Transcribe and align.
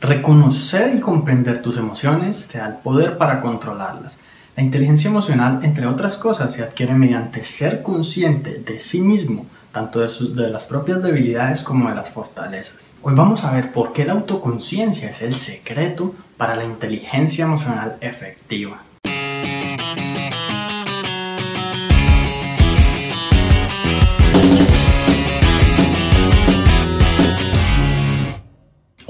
Reconocer 0.00 0.94
y 0.96 1.00
comprender 1.00 1.60
tus 1.60 1.76
emociones 1.76 2.48
te 2.48 2.56
da 2.56 2.68
el 2.68 2.74
poder 2.76 3.18
para 3.18 3.42
controlarlas. 3.42 4.18
La 4.56 4.62
inteligencia 4.62 5.10
emocional, 5.10 5.60
entre 5.62 5.86
otras 5.86 6.16
cosas, 6.16 6.54
se 6.54 6.62
adquiere 6.62 6.94
mediante 6.94 7.42
ser 7.42 7.82
consciente 7.82 8.60
de 8.60 8.80
sí 8.80 9.02
mismo, 9.02 9.44
tanto 9.72 10.00
de, 10.00 10.08
de, 10.42 10.48
las 10.48 10.64
propias 10.64 11.02
debilidades 11.02 11.62
como 11.62 11.90
de 11.90 11.94
las 11.94 12.08
fortalezas. 12.08 12.78
Hoy 13.02 13.12
vamos 13.14 13.44
a 13.44 13.50
ver 13.50 13.72
por 13.72 13.92
qué 13.92 14.06
la 14.06 14.14
autoconciencia 14.14 15.10
es 15.10 15.20
el 15.20 15.34
secreto 15.34 16.14
para 16.38 16.56
la 16.56 16.64
inteligencia 16.64 17.44
emocional 17.44 17.96
efectiva. 18.00 18.80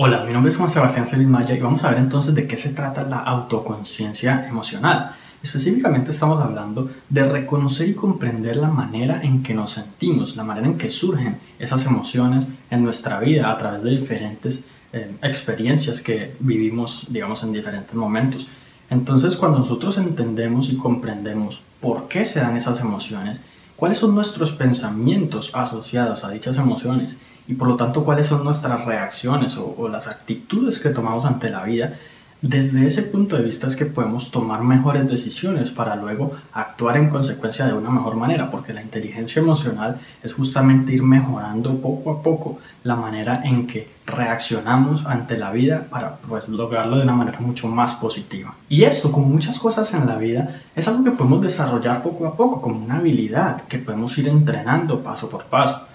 Hola, 0.02 0.24
nombre 0.40 0.52
es 0.52 0.56
Juan 0.56 0.70
Sebastián 0.70 1.06
Celis 1.06 1.28
Maya 1.28 1.54
y 1.54 1.60
vamos 1.60 1.84
a 1.84 1.90
ver 1.90 1.98
entonces 1.98 2.34
de 2.34 2.46
qué 2.46 2.56
se 2.56 2.70
trata 2.70 3.02
la 3.02 3.18
autoconciencia 3.18 4.48
emocional. 4.48 5.14
Específicamente 5.42 6.12
estamos 6.12 6.40
hablando 6.40 6.90
de 7.10 7.24
reconocer 7.24 7.90
y 7.90 7.92
comprender 7.92 8.56
la 8.56 8.68
manera 8.68 9.20
en 9.22 9.42
que 9.42 9.52
nos 9.52 9.72
sentimos, 9.72 10.36
la 10.36 10.44
manera 10.44 10.66
en 10.66 10.78
que 10.78 10.88
surgen 10.88 11.36
esas 11.58 11.84
emociones 11.84 12.48
en 12.70 12.82
nuestra 12.82 13.20
vida 13.20 13.50
a 13.50 13.58
través 13.58 13.82
de 13.82 13.90
diferentes 13.90 14.64
eh, 14.94 15.14
experiencias 15.20 16.00
que 16.00 16.36
vivimos, 16.40 17.04
digamos, 17.10 17.42
en 17.42 17.52
diferentes 17.52 17.94
momentos. 17.94 18.48
Entonces, 18.88 19.36
cuando 19.36 19.58
nosotros 19.58 19.98
entendemos 19.98 20.70
y 20.70 20.78
comprendemos 20.78 21.60
por 21.82 22.08
qué 22.08 22.24
se 22.24 22.40
dan 22.40 22.56
esas 22.56 22.80
emociones, 22.80 23.44
cuáles 23.80 23.96
son 23.96 24.14
nuestros 24.14 24.52
pensamientos 24.52 25.52
asociados 25.54 26.22
a 26.22 26.30
dichas 26.30 26.58
emociones 26.58 27.18
y 27.48 27.54
por 27.54 27.66
lo 27.66 27.76
tanto 27.76 28.04
cuáles 28.04 28.26
son 28.26 28.44
nuestras 28.44 28.84
reacciones 28.84 29.56
o, 29.56 29.88
las 29.88 30.06
actitudes 30.06 30.78
que 30.78 30.90
tomamos 30.90 31.24
ante 31.24 31.48
la 31.48 31.64
vida, 31.64 31.98
desde 32.42 32.86
ese 32.86 33.02
punto 33.02 33.36
de 33.36 33.42
vista 33.42 33.66
es 33.66 33.76
que 33.76 33.84
podemos 33.84 34.30
tomar 34.30 34.62
mejores 34.62 35.06
decisiones 35.06 35.70
para 35.70 35.94
luego 35.94 36.32
actuar 36.54 36.96
en 36.96 37.10
consecuencia 37.10 37.66
de 37.66 37.74
una 37.74 37.90
mejor 37.90 38.16
manera, 38.16 38.50
porque 38.50 38.72
la 38.72 38.80
inteligencia 38.80 39.40
emocional 39.40 40.00
es 40.22 40.32
justamente 40.32 40.94
ir 40.94 41.02
mejorando 41.02 41.76
poco 41.76 42.10
a 42.10 42.22
poco 42.22 42.58
la 42.84 42.96
manera 42.96 43.42
en 43.44 43.66
que 43.66 43.88
reaccionamos 44.06 45.04
ante 45.04 45.36
la 45.36 45.50
vida 45.50 45.86
para 45.90 46.16
pues, 46.16 46.48
lograrlo 46.48 46.96
de 46.96 47.02
una 47.02 47.12
manera 47.12 47.40
mucho 47.40 47.68
más 47.68 47.94
positiva. 47.96 48.54
Y 48.70 48.84
esto, 48.84 49.12
como 49.12 49.26
muchas 49.26 49.58
cosas 49.58 49.92
en 49.92 50.06
la 50.06 50.16
vida, 50.16 50.62
es 50.74 50.88
algo 50.88 51.04
que 51.04 51.10
podemos 51.10 51.42
desarrollar 51.42 52.02
poco 52.02 52.26
a 52.26 52.34
poco, 52.34 52.62
como 52.62 52.82
una 52.82 52.96
habilidad 52.96 53.64
que 53.64 53.78
podemos 53.78 54.16
ir 54.16 54.28
entrenando 54.28 55.00
paso 55.00 55.28
por 55.28 55.44
paso. 55.44 55.86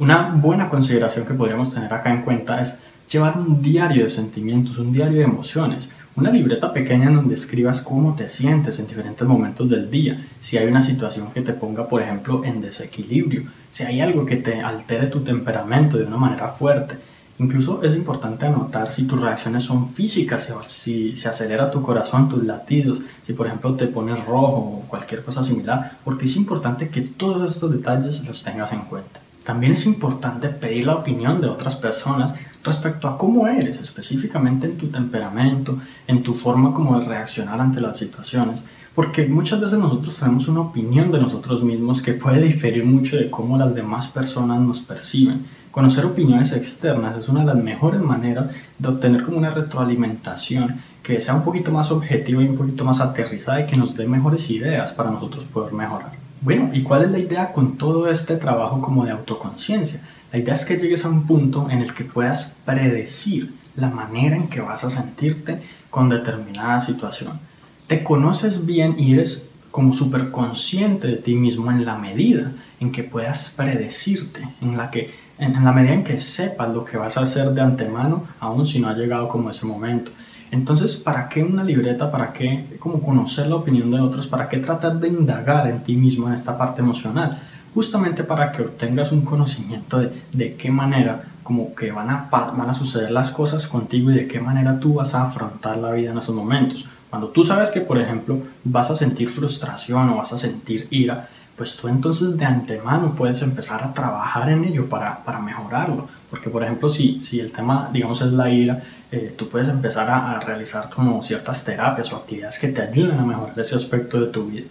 Una 0.00 0.32
buena 0.34 0.68
consideración 0.68 1.24
que 1.24 1.34
podríamos 1.34 1.72
tener 1.72 1.94
acá 1.94 2.10
en 2.10 2.22
cuenta 2.22 2.60
es 2.60 2.82
llevar 3.10 3.38
un 3.38 3.62
diario 3.62 4.04
de 4.04 4.10
sentimientos, 4.10 4.78
un 4.78 4.92
diario 4.92 5.18
de 5.18 5.24
emociones, 5.24 5.94
una 6.16 6.30
libreta 6.30 6.72
pequeña 6.72 7.08
en 7.08 7.16
donde 7.16 7.34
escribas 7.34 7.80
cómo 7.80 8.14
te 8.14 8.28
sientes 8.28 8.78
en 8.78 8.86
diferentes 8.86 9.26
momentos 9.26 9.68
del 9.68 9.90
día, 9.90 10.24
si 10.38 10.56
hay 10.56 10.68
una 10.68 10.80
situación 10.80 11.32
que 11.32 11.40
te 11.40 11.52
ponga, 11.52 11.88
por 11.88 12.02
ejemplo, 12.02 12.44
en 12.44 12.60
desequilibrio, 12.60 13.44
si 13.68 13.82
hay 13.82 14.00
algo 14.00 14.24
que 14.24 14.36
te 14.36 14.60
altere 14.60 15.08
tu 15.08 15.20
temperamento 15.20 15.98
de 15.98 16.04
una 16.04 16.16
manera 16.16 16.48
fuerte. 16.48 16.96
Incluso 17.40 17.82
es 17.82 17.96
importante 17.96 18.46
anotar 18.46 18.92
si 18.92 19.08
tus 19.08 19.20
reacciones 19.20 19.64
son 19.64 19.88
físicas, 19.88 20.52
si 20.68 21.16
se 21.16 21.28
acelera 21.28 21.68
tu 21.68 21.82
corazón, 21.82 22.28
tus 22.28 22.44
latidos, 22.44 23.02
si 23.24 23.32
por 23.32 23.48
ejemplo 23.48 23.74
te 23.74 23.88
pones 23.88 24.24
rojo 24.24 24.58
o 24.58 24.84
cualquier 24.86 25.24
cosa 25.24 25.42
similar, 25.42 25.98
porque 26.04 26.26
es 26.26 26.36
importante 26.36 26.90
que 26.90 27.00
todos 27.00 27.52
estos 27.52 27.72
detalles 27.72 28.24
los 28.24 28.44
tengas 28.44 28.72
en 28.72 28.82
cuenta. 28.82 29.18
También 29.42 29.72
es 29.72 29.84
importante 29.84 30.48
pedir 30.48 30.86
la 30.86 30.94
opinión 30.94 31.40
de 31.40 31.48
otras 31.48 31.74
personas 31.74 32.36
respecto 32.64 33.06
a 33.06 33.18
cómo 33.18 33.46
eres, 33.46 33.80
específicamente 33.80 34.66
en 34.66 34.78
tu 34.78 34.88
temperamento, 34.88 35.78
en 36.06 36.22
tu 36.22 36.34
forma 36.34 36.72
como 36.72 36.98
de 36.98 37.06
reaccionar 37.06 37.60
ante 37.60 37.80
las 37.80 37.98
situaciones, 37.98 38.66
porque 38.94 39.26
muchas 39.26 39.60
veces 39.60 39.78
nosotros 39.78 40.16
tenemos 40.18 40.48
una 40.48 40.60
opinión 40.60 41.12
de 41.12 41.20
nosotros 41.20 41.62
mismos 41.62 42.00
que 42.00 42.14
puede 42.14 42.40
diferir 42.40 42.84
mucho 42.84 43.16
de 43.16 43.30
cómo 43.30 43.58
las 43.58 43.74
demás 43.74 44.06
personas 44.06 44.60
nos 44.60 44.80
perciben. 44.80 45.42
Conocer 45.70 46.06
opiniones 46.06 46.52
externas 46.52 47.18
es 47.18 47.28
una 47.28 47.40
de 47.40 47.46
las 47.46 47.56
mejores 47.56 48.00
maneras 48.00 48.50
de 48.78 48.88
obtener 48.88 49.24
como 49.24 49.38
una 49.38 49.50
retroalimentación 49.50 50.80
que 51.02 51.20
sea 51.20 51.34
un 51.34 51.42
poquito 51.42 51.70
más 51.70 51.90
objetiva 51.90 52.42
y 52.42 52.48
un 52.48 52.56
poquito 52.56 52.84
más 52.84 53.00
aterrizada 53.00 53.60
y 53.60 53.66
que 53.66 53.76
nos 53.76 53.94
dé 53.94 54.06
mejores 54.06 54.48
ideas 54.50 54.92
para 54.92 55.10
nosotros 55.10 55.44
poder 55.44 55.72
mejorar. 55.72 56.23
Bueno, 56.44 56.68
¿y 56.74 56.82
cuál 56.82 57.04
es 57.04 57.10
la 57.10 57.18
idea 57.18 57.52
con 57.54 57.78
todo 57.78 58.06
este 58.10 58.36
trabajo 58.36 58.82
como 58.82 59.06
de 59.06 59.12
autoconciencia? 59.12 60.02
La 60.30 60.38
idea 60.38 60.52
es 60.52 60.66
que 60.66 60.76
llegues 60.76 61.02
a 61.06 61.08
un 61.08 61.26
punto 61.26 61.70
en 61.70 61.80
el 61.80 61.94
que 61.94 62.04
puedas 62.04 62.52
predecir 62.66 63.54
la 63.76 63.88
manera 63.88 64.36
en 64.36 64.48
que 64.48 64.60
vas 64.60 64.84
a 64.84 64.90
sentirte 64.90 65.62
con 65.88 66.10
determinada 66.10 66.80
situación. 66.80 67.40
Te 67.86 68.04
conoces 68.04 68.66
bien 68.66 68.94
y 68.98 69.14
eres 69.14 69.54
como 69.70 69.94
súper 69.94 70.30
consciente 70.30 71.06
de 71.06 71.16
ti 71.16 71.34
mismo 71.34 71.70
en 71.70 71.86
la 71.86 71.96
medida 71.96 72.52
en 72.78 72.92
que 72.92 73.04
puedas 73.04 73.48
predecirte, 73.56 74.46
en 74.60 74.76
la, 74.76 74.90
que, 74.90 75.14
en 75.38 75.64
la 75.64 75.72
medida 75.72 75.94
en 75.94 76.04
que 76.04 76.20
sepas 76.20 76.68
lo 76.74 76.84
que 76.84 76.98
vas 76.98 77.16
a 77.16 77.22
hacer 77.22 77.52
de 77.52 77.62
antemano, 77.62 78.24
aun 78.38 78.66
si 78.66 78.80
no 78.80 78.88
ha 78.88 78.94
llegado 78.94 79.28
como 79.28 79.48
ese 79.48 79.64
momento. 79.64 80.10
Entonces, 80.50 80.96
¿para 80.96 81.28
qué 81.28 81.42
una 81.42 81.64
libreta? 81.64 82.10
¿Para 82.10 82.32
qué 82.32 82.76
como 82.78 83.02
conocer 83.02 83.48
la 83.48 83.56
opinión 83.56 83.90
de 83.90 84.00
otros? 84.00 84.26
¿Para 84.26 84.48
qué 84.48 84.58
tratar 84.58 84.98
de 85.00 85.08
indagar 85.08 85.68
en 85.68 85.80
ti 85.82 85.96
mismo 85.96 86.28
en 86.28 86.34
esta 86.34 86.56
parte 86.56 86.80
emocional? 86.80 87.40
Justamente 87.74 88.22
para 88.22 88.52
que 88.52 88.62
obtengas 88.62 89.10
un 89.10 89.22
conocimiento 89.22 89.98
de, 89.98 90.12
de 90.32 90.54
qué 90.54 90.70
manera 90.70 91.24
como 91.44 91.74
que 91.74 91.92
van 91.92 92.10
a, 92.10 92.28
van 92.30 92.68
a 92.68 92.72
suceder 92.72 93.10
las 93.10 93.30
cosas 93.30 93.68
contigo 93.68 94.10
y 94.10 94.14
de 94.14 94.26
qué 94.26 94.40
manera 94.40 94.80
tú 94.80 94.94
vas 94.94 95.14
a 95.14 95.22
afrontar 95.22 95.76
la 95.76 95.92
vida 95.92 96.10
en 96.10 96.18
esos 96.18 96.34
momentos. 96.34 96.86
Cuando 97.10 97.28
tú 97.28 97.44
sabes 97.44 97.70
que, 97.70 97.80
por 97.80 97.98
ejemplo, 97.98 98.38
vas 98.64 98.90
a 98.90 98.96
sentir 98.96 99.28
frustración 99.28 100.10
o 100.10 100.16
vas 100.16 100.32
a 100.32 100.38
sentir 100.38 100.88
ira, 100.90 101.28
pues 101.56 101.76
tú 101.76 101.86
entonces 101.86 102.36
de 102.36 102.44
antemano 102.44 103.14
puedes 103.14 103.40
empezar 103.42 103.84
a 103.84 103.92
trabajar 103.92 104.50
en 104.50 104.64
ello 104.64 104.88
para, 104.88 105.22
para 105.22 105.38
mejorarlo. 105.38 106.08
Porque, 106.34 106.50
por 106.50 106.64
ejemplo, 106.64 106.88
si, 106.88 107.20
si 107.20 107.38
el 107.38 107.52
tema, 107.52 107.88
digamos, 107.92 108.20
es 108.20 108.32
la 108.32 108.50
ira, 108.50 108.82
eh, 109.12 109.32
tú 109.38 109.48
puedes 109.48 109.68
empezar 109.68 110.10
a, 110.10 110.40
realizar 110.40 110.90
como 110.90 111.22
ciertas 111.22 111.64
terapias 111.64 112.12
o 112.12 112.16
actividades 112.16 112.58
que 112.58 112.66
te 112.66 112.82
ayuden 112.82 113.20
a 113.20 113.24
mejorar 113.24 113.56
ese 113.56 113.76
aspecto 113.76 114.20
de 114.20 114.26
tu 114.26 114.46
vida. 114.46 114.66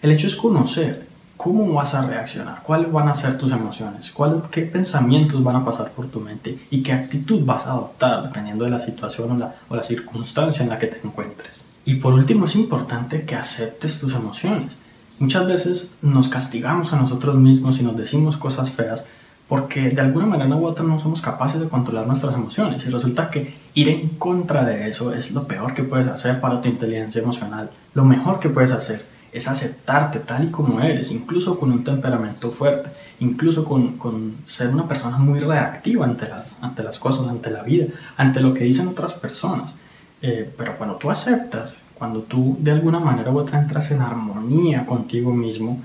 El 0.00 0.12
hecho 0.12 0.28
es 0.28 0.36
conocer 0.36 1.08
cómo 1.36 1.74
vas 1.74 1.92
a 1.94 2.06
reaccionar, 2.06 2.62
cuáles 2.62 2.92
van 2.92 3.08
a 3.08 3.16
ser 3.16 3.36
tus 3.36 3.50
emociones, 3.50 4.12
cuál, 4.12 4.44
qué 4.48 4.62
pensamientos 4.62 5.42
van 5.42 5.56
a 5.56 5.64
pasar 5.64 5.90
por 5.90 6.06
tu 6.06 6.20
mente 6.20 6.56
y 6.70 6.84
qué 6.84 6.92
actitud 6.92 7.44
vas 7.44 7.66
a 7.66 7.72
adoptar 7.72 8.22
dependiendo 8.22 8.64
de 8.64 8.70
la 8.70 8.78
situación 8.78 9.32
o 9.32 9.38
la, 9.38 9.56
o 9.68 9.74
la 9.74 9.82
circunstancia 9.82 10.62
en 10.62 10.68
la 10.68 10.78
que 10.78 10.86
te 10.86 11.04
encuentres. 11.04 11.66
Y 11.84 11.96
por 11.96 12.14
último 12.14 12.44
es 12.44 12.54
importante 12.54 13.22
que 13.22 13.34
aceptes 13.34 13.98
tus 13.98 14.14
emociones. 14.14 14.78
Muchas 15.18 15.48
veces 15.48 15.90
nos 16.00 16.28
castigamos 16.28 16.92
a 16.92 16.96
nosotros 16.96 17.34
mismos 17.34 17.80
y 17.80 17.82
nos 17.82 17.96
decimos 17.96 18.36
cosas 18.36 18.70
feas 18.70 19.04
porque 19.48 19.88
de 19.88 20.00
alguna 20.00 20.26
manera 20.26 20.54
u 20.56 20.66
otra 20.66 20.84
no 20.84 21.00
somos 21.00 21.22
capaces 21.22 21.58
de 21.60 21.68
controlar 21.68 22.06
nuestras 22.06 22.34
emociones 22.34 22.86
y 22.86 22.90
resulta 22.90 23.30
que 23.30 23.54
ir 23.74 23.88
en 23.88 24.08
contra 24.10 24.64
de 24.64 24.88
eso 24.88 25.14
es 25.14 25.32
lo 25.32 25.46
peor 25.46 25.74
que 25.74 25.82
puedes 25.82 26.06
hacer 26.06 26.40
para 26.40 26.60
tu 26.60 26.68
inteligencia 26.68 27.22
emocional. 27.22 27.70
Lo 27.94 28.04
mejor 28.04 28.40
que 28.40 28.50
puedes 28.50 28.72
hacer 28.72 29.06
es 29.32 29.48
aceptarte 29.48 30.20
tal 30.20 30.44
y 30.44 30.50
como 30.50 30.80
eres, 30.80 31.10
incluso 31.10 31.58
con 31.58 31.72
un 31.72 31.82
temperamento 31.82 32.50
fuerte, 32.50 32.90
incluso 33.20 33.64
con, 33.64 33.96
con 33.96 34.36
ser 34.44 34.68
una 34.68 34.86
persona 34.86 35.18
muy 35.18 35.40
reactiva 35.40 36.04
ante 36.04 36.28
las, 36.28 36.58
ante 36.62 36.82
las 36.82 36.98
cosas, 36.98 37.28
ante 37.28 37.50
la 37.50 37.62
vida, 37.62 37.86
ante 38.16 38.40
lo 38.40 38.52
que 38.52 38.64
dicen 38.64 38.88
otras 38.88 39.14
personas. 39.14 39.78
Eh, 40.20 40.50
pero 40.56 40.76
cuando 40.76 40.96
tú 40.96 41.10
aceptas, 41.10 41.76
cuando 41.94 42.20
tú 42.20 42.56
de 42.60 42.70
alguna 42.70 43.00
manera 43.00 43.30
u 43.30 43.38
otra 43.38 43.60
entras 43.60 43.90
en 43.90 44.02
armonía 44.02 44.84
contigo 44.84 45.32
mismo, 45.32 45.82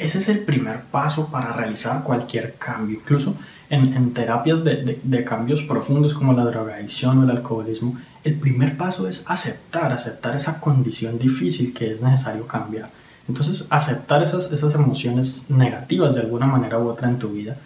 ese 0.00 0.18
es 0.18 0.28
el 0.28 0.40
primer 0.40 0.82
paso 0.82 1.28
para 1.28 1.52
realizar 1.52 2.02
cualquier 2.02 2.54
cambio. 2.54 2.98
Incluso 2.98 3.36
en, 3.68 4.12
terapias 4.12 4.64
de, 4.64 4.76
de, 4.76 5.00
de, 5.02 5.24
cambios 5.24 5.62
profundos 5.62 6.14
como 6.14 6.32
la 6.32 6.44
drogadicción 6.44 7.18
o 7.18 7.24
el 7.24 7.30
alcoholismo, 7.30 7.96
el 8.24 8.34
primer 8.34 8.76
paso 8.76 9.08
es 9.08 9.24
aceptar, 9.26 9.92
aceptar 9.92 10.36
esa 10.36 10.60
condición 10.60 11.18
difícil 11.18 11.72
que 11.72 11.92
es 11.92 12.02
necesario 12.02 12.46
cambiar. 12.46 12.90
Entonces, 13.28 13.66
aceptar 13.70 14.22
esas, 14.22 14.50
esas 14.50 14.74
emociones 14.74 15.50
negativas 15.50 16.14
de 16.14 16.22
alguna 16.22 16.46
manera 16.46 16.78
u 16.78 16.88
otra 16.88 17.08
en 17.08 17.18
tu 17.18 17.28
vida 17.28 17.56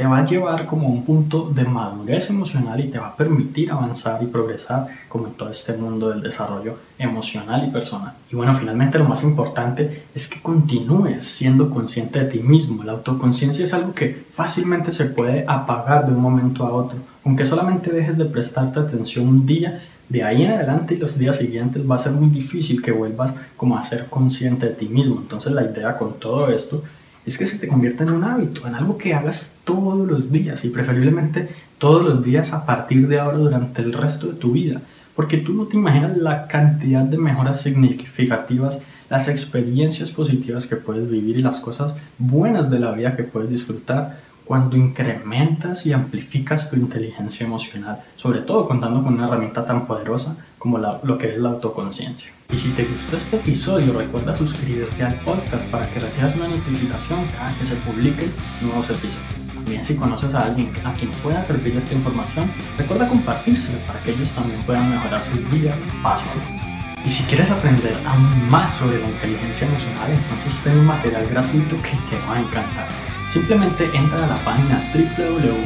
te 0.00 0.06
va 0.06 0.20
a 0.20 0.24
llevar 0.24 0.64
como 0.64 0.86
a 0.86 0.90
un 0.92 1.04
punto 1.04 1.52
de 1.54 1.62
madurez 1.62 2.30
emocional 2.30 2.80
y 2.80 2.88
te 2.88 2.98
va 2.98 3.08
a 3.08 3.16
permitir 3.16 3.70
avanzar 3.70 4.22
y 4.22 4.26
progresar 4.28 4.88
como 5.10 5.26
en 5.26 5.34
todo 5.34 5.50
este 5.50 5.76
mundo 5.76 6.08
del 6.08 6.22
desarrollo 6.22 6.76
emocional 6.98 7.66
y 7.68 7.70
personal. 7.70 8.14
Y 8.32 8.34
bueno, 8.34 8.54
finalmente 8.54 8.98
lo 8.98 9.04
más 9.04 9.22
importante 9.24 10.04
es 10.14 10.26
que 10.26 10.40
continúes 10.40 11.26
siendo 11.26 11.68
consciente 11.68 12.18
de 12.18 12.24
ti 12.30 12.38
mismo. 12.38 12.82
La 12.82 12.92
autoconciencia 12.92 13.62
es 13.62 13.74
algo 13.74 13.92
que 13.92 14.24
fácilmente 14.32 14.90
se 14.90 15.04
puede 15.04 15.44
apagar 15.46 16.06
de 16.06 16.14
un 16.14 16.22
momento 16.22 16.64
a 16.64 16.72
otro. 16.72 16.98
Aunque 17.22 17.44
solamente 17.44 17.92
dejes 17.92 18.16
de 18.16 18.24
prestarte 18.24 18.80
atención 18.80 19.28
un 19.28 19.44
día, 19.44 19.82
de 20.08 20.24
ahí 20.24 20.44
en 20.44 20.52
adelante 20.52 20.94
y 20.94 20.96
los 20.96 21.18
días 21.18 21.36
siguientes 21.36 21.82
va 21.88 21.96
a 21.96 21.98
ser 21.98 22.12
muy 22.12 22.30
difícil 22.30 22.80
que 22.80 22.90
vuelvas 22.90 23.34
como 23.54 23.76
a 23.76 23.82
ser 23.82 24.06
consciente 24.06 24.64
de 24.64 24.72
ti 24.72 24.88
mismo. 24.88 25.16
Entonces 25.20 25.52
la 25.52 25.62
idea 25.62 25.98
con 25.98 26.14
todo 26.14 26.48
esto 26.48 26.82
es 27.26 27.36
que 27.36 27.46
se 27.46 27.58
te 27.58 27.68
convierta 27.68 28.04
en 28.04 28.10
un 28.10 28.24
hábito, 28.24 28.66
en 28.66 28.74
algo 28.74 28.96
que 28.96 29.14
hagas 29.14 29.56
todos 29.64 30.06
los 30.06 30.32
días 30.32 30.64
y 30.64 30.70
preferiblemente 30.70 31.48
todos 31.78 32.02
los 32.02 32.24
días 32.24 32.52
a 32.52 32.64
partir 32.66 33.08
de 33.08 33.20
ahora 33.20 33.38
durante 33.38 33.82
el 33.82 33.92
resto 33.92 34.28
de 34.28 34.34
tu 34.34 34.52
vida. 34.52 34.80
Porque 35.14 35.38
tú 35.38 35.52
no 35.52 35.64
te 35.66 35.76
imaginas 35.76 36.16
la 36.16 36.46
cantidad 36.46 37.02
de 37.02 37.18
mejoras 37.18 37.60
significativas, 37.60 38.82
las 39.10 39.28
experiencias 39.28 40.10
positivas 40.10 40.66
que 40.66 40.76
puedes 40.76 41.10
vivir 41.10 41.38
y 41.38 41.42
las 41.42 41.60
cosas 41.60 41.94
buenas 42.18 42.70
de 42.70 42.80
la 42.80 42.92
vida 42.92 43.16
que 43.16 43.24
puedes 43.24 43.50
disfrutar 43.50 44.20
cuando 44.50 44.76
incrementas 44.76 45.86
y 45.86 45.92
amplificas 45.92 46.70
tu 46.70 46.74
inteligencia 46.74 47.46
emocional, 47.46 48.00
sobre 48.16 48.40
todo 48.40 48.66
contando 48.66 49.00
con 49.00 49.14
una 49.14 49.28
herramienta 49.28 49.64
tan 49.64 49.86
poderosa 49.86 50.36
como 50.58 50.76
lo 50.76 51.18
que 51.18 51.28
es 51.28 51.38
la 51.38 51.50
autoconciencia. 51.50 52.32
Y 52.52 52.56
si 52.56 52.70
te 52.70 52.82
gustó 52.82 53.16
este 53.16 53.36
episodio, 53.36 53.92
recuerda 53.92 54.34
suscribirte 54.34 55.04
al 55.04 55.14
podcast 55.20 55.70
para 55.70 55.88
que 55.88 56.00
recibas 56.00 56.34
una 56.34 56.48
notificación 56.48 57.20
cada 57.26 57.56
que 57.56 57.64
se 57.64 57.76
publiquen 57.76 58.28
nuevos 58.62 58.90
episodios. 58.90 59.22
También 59.54 59.84
si 59.84 59.94
conoces 59.94 60.34
a 60.34 60.40
alguien 60.46 60.72
a 60.84 60.94
quien 60.94 61.12
pueda 61.22 61.44
servir 61.44 61.76
esta 61.76 61.94
información, 61.94 62.50
recuerda 62.76 63.06
compartírselo 63.06 63.78
para 63.86 64.00
que 64.00 64.10
ellos 64.10 64.30
también 64.30 64.60
puedan 64.62 64.90
mejorar 64.90 65.22
su 65.22 65.56
vida 65.56 65.76
paso 66.02 66.24
a 66.24 66.34
paso. 66.34 67.04
Y 67.06 67.08
si 67.08 67.22
quieres 67.22 67.52
aprender 67.52 67.96
aún 68.04 68.48
más 68.48 68.74
sobre 68.74 68.98
la 68.98 69.08
inteligencia 69.08 69.68
emocional, 69.68 70.10
entonces 70.10 70.60
tengo 70.64 70.80
un 70.80 70.86
material 70.86 71.24
gratuito 71.28 71.76
que 71.76 71.96
te 72.10 72.20
va 72.26 72.34
a 72.34 72.40
encantar. 72.40 73.09
Simplemente 73.30 73.88
entra 73.94 74.24
a 74.24 74.26
la 74.26 74.36
página 74.38 74.82
www.juan.sc 74.92 75.60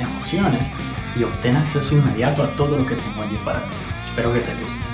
emociones 0.00 0.70
y 1.16 1.24
obtén 1.24 1.56
acceso 1.56 1.96
inmediato 1.96 2.44
a 2.44 2.54
todo 2.54 2.76
lo 2.76 2.86
que 2.86 2.94
tengo 2.94 3.22
allí 3.22 3.36
para 3.44 3.58
ti. 3.68 3.74
Espero 4.00 4.32
que 4.32 4.38
te 4.40 4.54
guste. 4.54 4.93